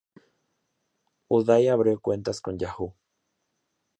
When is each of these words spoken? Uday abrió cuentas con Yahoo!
Uday 1.29 1.67
abrió 1.69 1.99
cuentas 1.99 2.41
con 2.41 2.57
Yahoo! 2.57 2.95